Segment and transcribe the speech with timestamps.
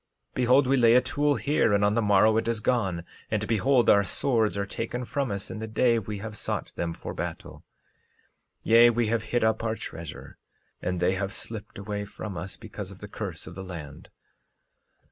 [0.31, 3.47] 13:34 Behold, we lay a tool here and on the morrow it is gone; and
[3.47, 7.13] behold, our swords are taken from us in the day we have sought them for
[7.13, 7.63] battle.
[8.61, 10.37] 13:35 Yea, we have hid up our treasures
[10.81, 14.09] and they have slipped away from us, because of the curse of the land.